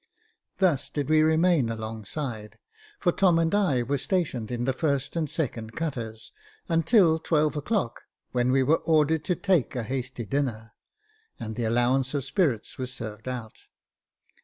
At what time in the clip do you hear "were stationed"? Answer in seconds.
3.83-4.49